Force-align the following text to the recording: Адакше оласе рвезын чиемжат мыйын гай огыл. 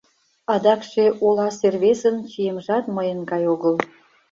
Адакше 0.53 1.05
оласе 1.25 1.67
рвезын 1.73 2.15
чиемжат 2.31 2.85
мыйын 2.95 3.19
гай 3.31 3.43
огыл. 3.53 3.75